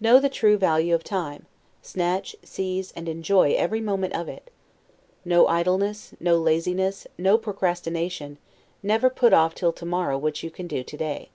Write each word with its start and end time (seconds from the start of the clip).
Know 0.00 0.18
the 0.18 0.30
true 0.30 0.56
value 0.56 0.94
of 0.94 1.04
time; 1.04 1.44
snatch, 1.82 2.34
seize, 2.42 2.90
and 2.92 3.06
enjoy 3.06 3.52
every 3.52 3.82
moment 3.82 4.14
of 4.14 4.26
it. 4.26 4.50
No 5.26 5.46
idleness, 5.46 6.14
no 6.18 6.38
laziness, 6.38 7.06
no 7.18 7.36
procrastination; 7.36 8.38
never 8.82 9.10
put 9.10 9.34
off 9.34 9.54
till 9.54 9.74
to 9.74 9.84
morrow 9.84 10.16
what 10.16 10.42
you 10.42 10.50
can 10.50 10.68
do 10.68 10.82
today. 10.82 11.28